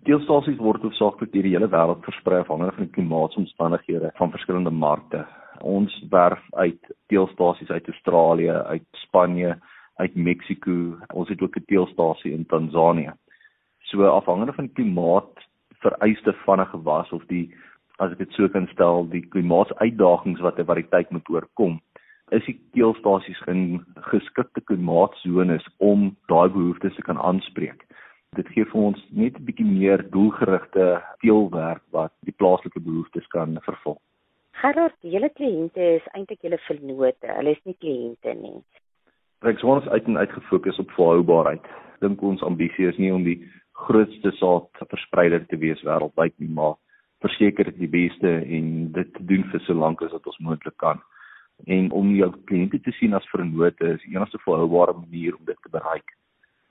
[0.09, 5.23] Deelstasies word hoofsaaklik deur die hele wêreld versprei afhangende van die klimaatsomstandighede van verskillende markte.
[5.63, 9.55] Ons werf uit deelstasies uit Australië, uit Spanje,
[10.03, 10.99] uit Mexiko.
[11.15, 13.13] Ons het ook 'n deelstasie in Tansanië.
[13.87, 15.47] So afhangende van die klimaat
[15.79, 17.55] vereiste van 'n gewas of die
[17.99, 21.81] as ek dit so kan stel, die klimaatsuitdagings wat 'n variëteit moet oorkom,
[22.31, 27.85] is die teelstasies in geskikte klimaatsones om daai behoeftes te kan aanspreek
[28.39, 30.87] dit gee vir ons net 'n bietjie meer doelgerigte
[31.23, 33.99] teelwerk wat die plaaslike behoeftes kan vervul.
[34.63, 38.63] Gerard, julle kliënte is eintlik julle vennote, hulle is nie kliënte nie.
[39.43, 41.67] Rexon is uit en uit gefokus op volhoubaarheid.
[42.01, 43.41] Dink ons ambisie is nie om die
[43.87, 46.75] grootste saadverspreider te wees wêreldwyd nie, maar
[47.25, 51.01] verseker die beste en dit te doen vir so lank as wat ons moontlik kan.
[51.71, 55.61] En om jou kliënte te sien as vennote is die enigste volhoubare manier om dit
[55.63, 56.17] te bereik.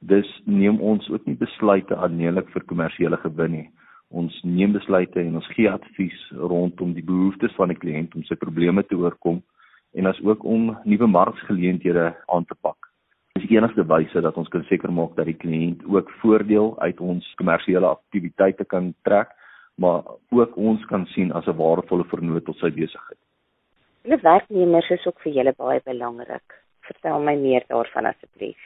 [0.03, 3.67] Dus neem ons ook nie besluite aanneemlik vir kommersiële gewin nie.
[4.13, 8.35] Ons neem besluite en ons gee advies rondom die behoeftes van die kliënt om sy
[8.37, 9.39] probleme te oorkom
[9.97, 12.89] en as ook om nuwe markgeleenthede aan te pak.
[13.33, 16.99] Dis die enigste wyse dat ons kan seker maak dat die kliënt ook voordeel uit
[17.01, 19.31] ons kommersiële aktiwiteite kan trek,
[19.75, 23.19] maar ook ons kan sien as 'n waardevolle vernoot tot sy besigheid.
[24.03, 26.61] Hulle werknemers is ook vir julle baie belangrik.
[26.81, 28.59] Vertel my meer daarvan asseblief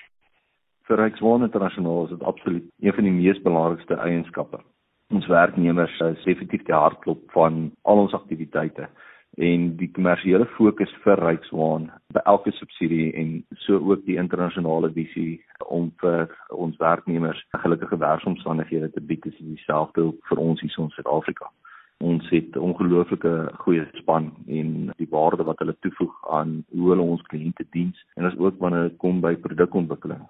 [0.87, 4.59] vir Rykswaan Internasionaal is dit absoluut een van die mees belangrikste eienskappe.
[5.11, 8.87] Ons werknemers is effektief die hartklop van al ons aktiwiteite
[9.37, 15.37] en die kommersiële fokus vir Rykswaan by elke subsidie en so ook die internasionale visie
[15.69, 21.51] om vir ons werknemers gelukkige werksomstandighede te bied is dieselfde vir ons hier in Suid-Afrika.
[22.01, 27.05] Ons het 'n ongelooflike goeie span en die waarde wat hulle toevoeg aan hoe hulle
[27.05, 30.25] ons kliënte dien en as ook wanneer dit kom by produkontwikkeling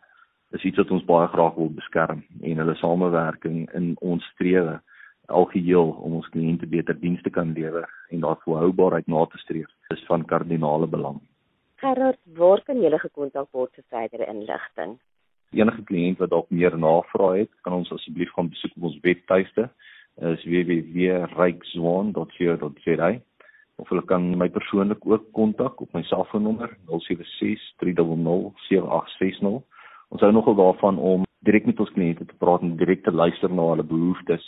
[0.51, 4.81] is iets wat ons baie graag wil beskerm en hulle samewerking in ons strewe
[5.27, 10.05] algeheel om ons kliënte beter dienste kan lewer en daar volhoubaarheid na te streef is
[10.07, 11.21] van kardinale belang.
[11.75, 14.97] Gerard, waar kan jy gekontak word vir verdere inligting?
[15.55, 19.69] Enige kliënt wat dalk meer navrae het, kan ons asseblief gaan besoek op ons webtuiste
[20.33, 23.11] is www.rykswaan.co.za
[23.77, 29.61] of hulle kan my persoonlik ook kontak op my selfoonnommer 076 300 7860
[30.07, 33.51] Ons hou nogal daarvan om direk met ons kliënte te praat en direk te luister
[33.51, 34.43] na hulle behoeftes,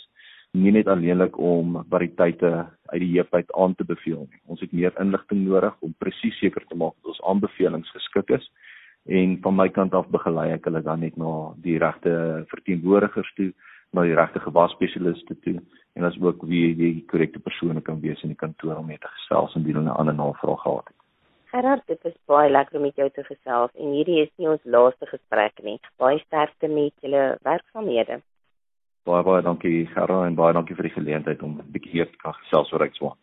[0.52, 2.50] nie net alleenlik om variëteite
[2.90, 4.40] uit die heup uit aan te beveel nie.
[4.50, 8.50] Ons het meer inligting nodig om presies seker te maak dat ons aanbevelings geskik is
[9.06, 13.52] en van my kant af begelei ek hulle dan net na die regte verteenwoordigers toe,
[13.94, 15.60] na die regte gewasspesialiste toe
[15.94, 19.10] en as ook wie die korrekte persone kan wees in die kantoor om mee te
[19.18, 20.96] gesels indien hulle 'n ander navraag gehad het.
[21.50, 24.64] Gerard, dit is baie lekker om met jou te gesels en hierdie is nie ons
[24.64, 25.78] laaste gesprek nie.
[25.98, 28.20] Baie sterkte met julle werksaamhede.
[29.10, 32.18] Baie baie dankie Gerard en baie dankie vir die geleentheid om 'n bietjie hier te
[32.22, 33.18] kan gesels oor Rykswaan.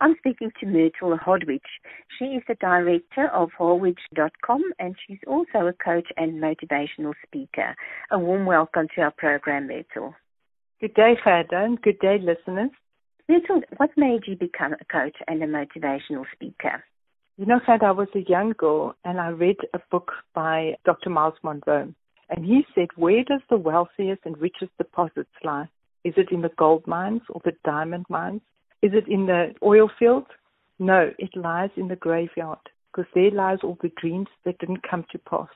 [0.00, 1.70] I'm speaking to Myrtle Hodwich.
[2.16, 7.74] She is the director of Hodwich.com and she's also a coach and motivational speaker.
[8.10, 10.14] A warm welcome to our program, Myrtle.
[10.80, 12.70] Good day, Gerda, and good day, listeners.
[13.28, 16.84] Myrtle, what made you become a coach and a motivational speaker?
[17.36, 21.10] You know, Fred, I was a young girl and I read a book by Dr.
[21.10, 21.92] Miles Monroe.
[22.30, 25.68] And he said, Where does the wealthiest and richest deposits lie?
[26.04, 28.40] Is it in the gold mines or the diamond mines?
[28.82, 30.28] Is it in the oil fields?
[30.78, 32.58] No, it lies in the graveyard
[32.90, 35.48] because there lies all the dreams that didn't come to pass,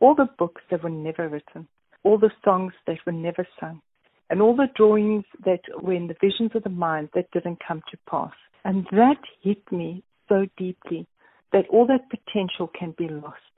[0.00, 1.68] all the books that were never written,
[2.02, 3.82] all the songs that were never sung,
[4.30, 7.82] and all the drawings that were in the visions of the mind that didn't come
[7.90, 8.32] to pass.
[8.64, 11.06] And that hit me so deeply
[11.52, 13.49] that all that potential can be lost.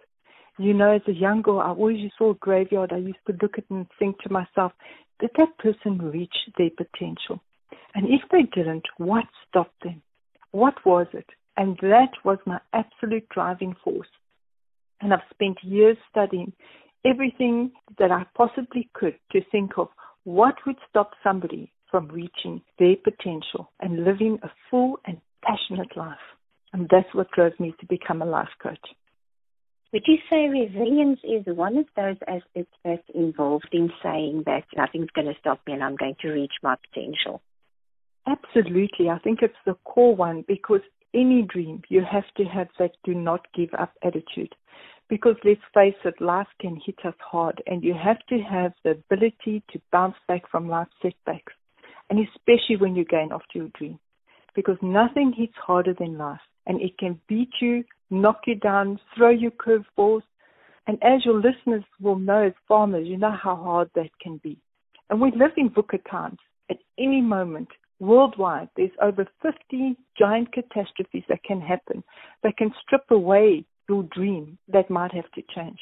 [0.62, 2.92] You know, as a young girl, I always saw a graveyard.
[2.92, 4.70] I used to look at and think to myself,
[5.18, 7.42] did that person reach their potential?
[7.96, 10.02] And if they didn't, what stopped them?
[10.52, 11.26] What was it?
[11.56, 14.06] And that was my absolute driving force.
[15.00, 16.52] And I've spent years studying
[17.04, 19.88] everything that I possibly could to think of
[20.22, 26.26] what would stop somebody from reaching their potential and living a full and passionate life.
[26.72, 28.78] And that's what drove me to become a life coach.
[29.92, 35.10] Would you say resilience is one of those aspects that's involved in saying that nothing's
[35.10, 37.42] going to stop me and I'm going to reach my potential?
[38.26, 39.10] Absolutely.
[39.10, 40.80] I think it's the core one because
[41.12, 44.54] any dream, you have to have that do not give up attitude.
[45.10, 48.92] Because let's face it, life can hit us hard and you have to have the
[48.92, 51.52] ability to bounce back from life setbacks.
[52.08, 53.98] And especially when you're going after your dream.
[54.54, 59.30] Because nothing hits harder than life and it can beat you, knock you down, throw
[59.30, 60.22] you curveballs.
[60.86, 64.58] And as your listeners will know as farmers, you know how hard that can be.
[65.10, 66.38] And we live in VUCA times.
[66.70, 67.68] At any moment,
[68.00, 72.02] worldwide, there's over 50 giant catastrophes that can happen
[72.42, 75.78] that can strip away your dream that might have to change.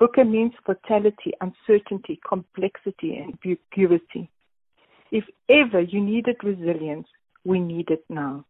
[0.00, 4.30] VUCA means fatality, uncertainty, complexity, and ambiguity.
[5.10, 7.06] If ever you needed resilience,
[7.44, 8.44] we need it now.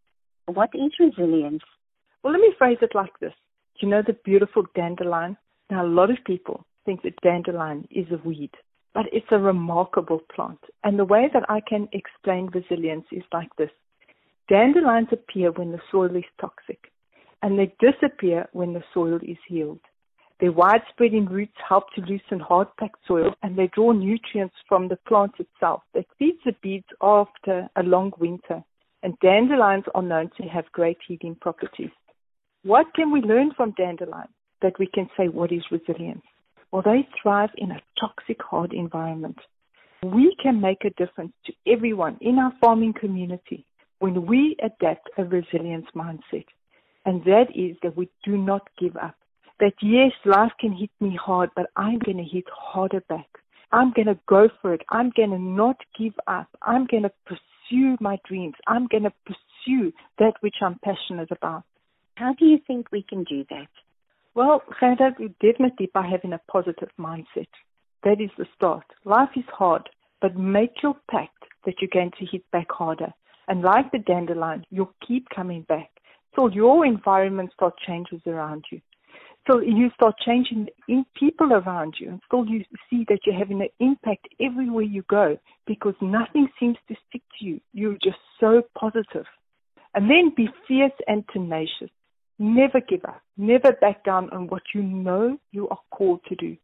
[0.46, 1.62] What is resilience?
[2.24, 3.34] Well, let me phrase it like this.
[3.78, 5.36] Do you know the beautiful dandelion?
[5.70, 8.50] Now, a lot of people think that dandelion is a weed
[8.94, 10.60] but it's a remarkable plant.
[10.84, 13.70] And the way that I can explain resilience is like this.
[14.48, 16.92] Dandelions appear when the soil is toxic,
[17.42, 19.80] and they disappear when the soil is healed.
[20.40, 25.32] Their widespreading roots help to loosen hard-packed soil, and they draw nutrients from the plant
[25.38, 28.62] itself that feeds the beads after a long winter.
[29.02, 31.90] And dandelions are known to have great healing properties.
[32.64, 36.22] What can we learn from dandelions that we can say what is resilience?
[36.72, 39.36] Well, they thrive in a toxic, hard environment.
[40.02, 43.66] We can make a difference to everyone in our farming community
[43.98, 46.46] when we adapt a resilience mindset.
[47.04, 49.14] And that is that we do not give up.
[49.60, 53.28] That yes, life can hit me hard, but I'm going to hit harder back.
[53.72, 54.80] I'm going to go for it.
[54.88, 56.48] I'm going to not give up.
[56.62, 58.54] I'm going to pursue my dreams.
[58.66, 61.64] I'm going to pursue that which I'm passionate about.
[62.16, 63.68] How do you think we can do that?
[64.34, 67.48] Well, Gerda, definitely by having a positive mindset.
[68.04, 68.84] That is the start.
[69.04, 69.88] Life is hard,
[70.20, 73.12] but make your pact that you're going to hit back harder.
[73.48, 75.90] And like the dandelion, you'll keep coming back.
[76.36, 78.80] So your environment starts changes around you.
[79.46, 83.60] So you start changing in people around you, and still you see that you're having
[83.60, 87.60] an impact everywhere you go because nothing seems to stick to you.
[87.72, 89.26] You're just so positive.
[89.94, 91.90] And then be fierce and tenacious.
[92.38, 93.22] Never give up.
[93.36, 96.56] Never back down on what you know you are called to do.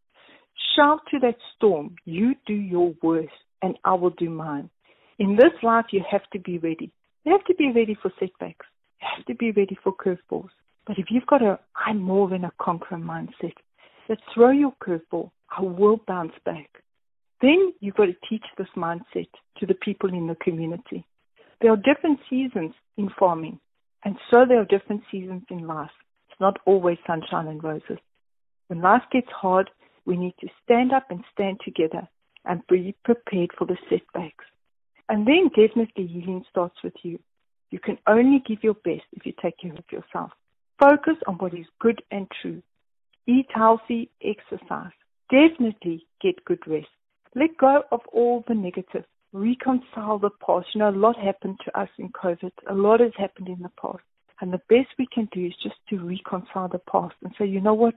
[0.77, 4.71] Shout to that storm, you do your worst and I will do mine.
[5.19, 6.91] In this life, you have to be ready.
[7.25, 8.67] You have to be ready for setbacks.
[9.01, 10.51] You have to be ready for curveballs.
[10.87, 13.55] But if you've got a I'm more than a conqueror mindset,
[14.09, 16.69] that throw your curveball, I will bounce back.
[17.43, 21.07] Then you've got to teach this mindset to the people in the community.
[21.61, 23.61] There are different seasons in farming.
[24.05, 25.91] And so there are different seasons in life.
[26.31, 27.99] It's not always sunshine and roses.
[28.69, 29.71] When life gets hard,
[30.07, 32.09] we need to stand up and stand together
[32.45, 34.45] and be prepared for the setbacks.
[35.09, 37.19] And then definitely healing starts with you.
[37.71, 40.31] You can only give your best if you take care of yourself.
[40.79, 42.63] Focus on what is good and true.
[43.27, 44.93] Eat healthy, exercise.
[45.31, 46.89] Definitely get good rest.
[47.35, 50.69] Let go of all the negative reconcile the past.
[50.75, 52.53] You know, a lot happened to us in COVID.
[52.69, 54.03] A lot has happened in the past.
[54.41, 57.61] And the best we can do is just to reconcile the past and say, you
[57.61, 57.95] know what?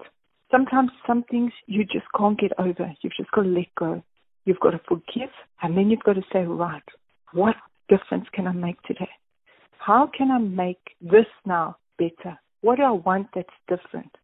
[0.51, 2.93] Sometimes some things you just can't get over.
[3.01, 4.03] You've just got to let go.
[4.45, 5.29] You've got to forgive.
[5.61, 6.83] And then you've got to say, right,
[7.31, 7.55] what
[7.89, 9.09] difference can I make today?
[9.77, 12.37] How can I make this now better?
[12.61, 14.15] What do I want that's different?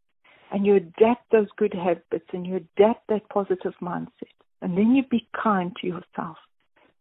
[0.52, 4.36] And you adapt those good habits and you adapt that positive mindset.
[4.62, 6.38] And then you be kind to yourself.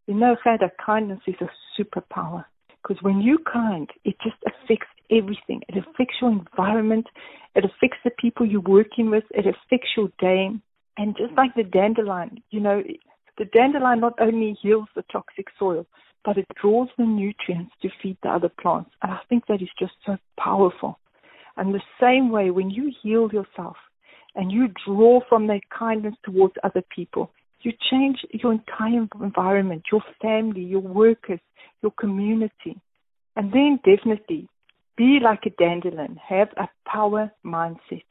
[0.08, 2.46] You know, Gerda, kindness is a superpower.
[2.82, 5.60] Because when you're kind, it just affects everything.
[5.68, 7.06] It affects your environment.
[7.54, 9.24] It affects the people you're working with.
[9.32, 10.48] It affects your day.
[10.96, 12.82] And just like the dandelion, you know,
[13.36, 15.86] the dandelion not only heals the toxic soil,
[16.24, 18.90] but it draws the nutrients to feed the other plants.
[19.02, 20.98] And I think that is just so powerful.
[21.58, 23.76] And the same way, when you heal yourself
[24.34, 27.30] and you draw from that kindness towards other people,
[27.62, 31.40] you change your entire environment, your family, your workers,
[31.82, 32.80] your community.
[33.36, 34.48] And then definitely
[34.96, 36.18] Be like a dandelion.
[36.28, 38.02] Have a power mindset.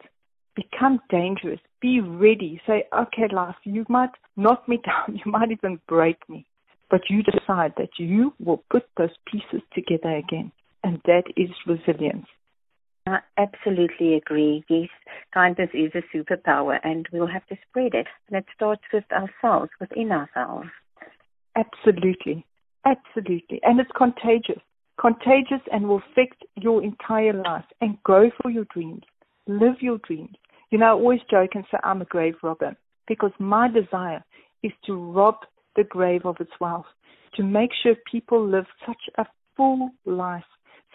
[0.55, 1.59] Become dangerous.
[1.81, 2.61] Be ready.
[2.65, 5.19] Say, okay, life, you might knock me down.
[5.23, 6.45] You might even break me.
[6.89, 10.51] But you decide that you will put those pieces together again.
[10.83, 12.27] And that is resilience.
[13.07, 14.63] I absolutely agree.
[14.69, 14.89] Yes,
[15.33, 18.07] kindness is a superpower and we'll have to spread it.
[18.27, 20.69] And it starts with ourselves, within ourselves.
[21.55, 22.45] Absolutely.
[22.85, 23.59] Absolutely.
[23.63, 24.61] And it's contagious.
[24.99, 29.03] Contagious and will affect your entire life and go for your dreams.
[29.47, 30.35] Live your dreams.
[30.71, 32.75] You know, I always joke and say I'm a grave robber
[33.07, 34.23] because my desire
[34.63, 35.35] is to rob
[35.75, 36.85] the grave of its wealth,
[37.35, 40.43] to make sure people live such a full life,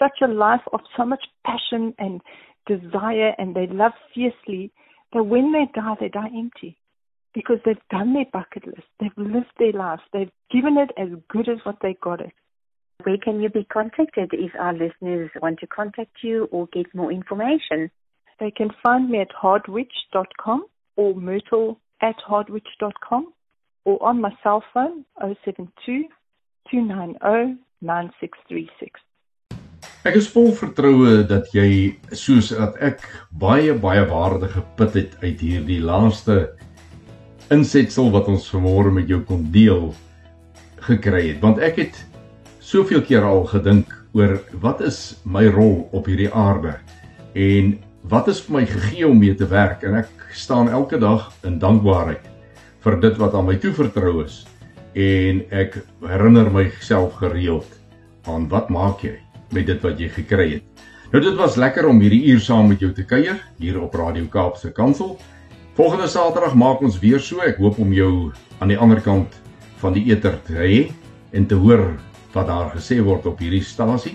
[0.02, 2.20] such a life of so much passion and
[2.66, 4.72] desire, and they love fiercely
[5.12, 6.76] that when they die, they die empty
[7.34, 11.48] because they've done their bucket list, they've lived their lives, they've given it as good
[11.48, 12.32] as what they got it.
[13.04, 17.10] Where can you be contacted if our listeners want to contact you or get more
[17.10, 17.90] information?
[18.38, 23.32] They can find me at hardwich.com or myrtle at hardwich.com
[23.84, 26.04] or on my cell phone 072
[26.70, 29.00] 290 9636.
[30.02, 33.04] Ek is vol vertroue dat jy soos dat ek
[33.38, 36.56] baie baie waarde geput het uit hierdie laaste
[37.54, 39.92] insetsel wat ons vanmôre met jou kon deel
[40.88, 41.38] gekry het.
[41.38, 42.02] Want ek het
[42.58, 46.74] soveel keer al gedink oor wat is my rol op hierdie aarde?
[47.38, 47.76] En
[48.10, 49.86] wat is vir my gegee om mee te werk?
[49.86, 52.26] En ek staan elke dag in dankbaarheid
[52.82, 54.42] vir dit wat aan my toevertrou is.
[54.98, 57.70] En ek herinner myself gereeld
[58.26, 59.21] aan wat maak jy
[59.52, 60.86] met dit wat jy gekry het.
[61.12, 64.24] Nou dit was lekker om hierdie uur saam met jou te kuier hier op Radio
[64.32, 65.18] Kaapse Kansel.
[65.76, 67.40] Volgende Saterdag maak ons weer so.
[67.44, 69.36] Ek hoop om jou aan die ander kant
[69.82, 70.78] van die eter te hê
[71.36, 71.90] en te hoor
[72.32, 74.14] wat daar gesê word op hierdie stasie.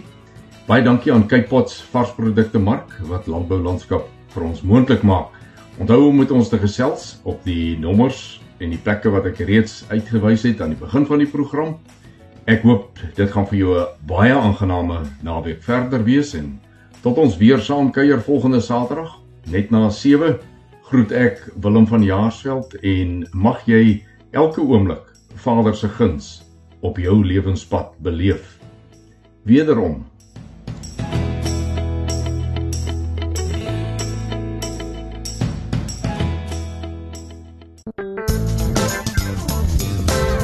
[0.67, 5.29] Baie dankie aan Kypots varsprodukte mark wat landboulandskap vir ons moontlik maak.
[5.77, 9.83] Onthou om met ons te gesels op die nommers en die plekke wat ek reeds
[9.91, 11.75] uitgewys het aan die begin van die program.
[12.47, 16.61] Ek hoop dit gaan vir jou 'n baie aangename naweek verder wees en
[17.03, 19.17] tot ons weer saam kuier volgende Saterdag
[19.51, 20.37] net na 7
[20.87, 25.03] groet ek Willem van Jaarsveld en mag jy elke oomblik
[25.35, 26.45] Vader se guns
[26.79, 28.59] op jou lewenspad beleef.
[29.43, 30.05] Wederom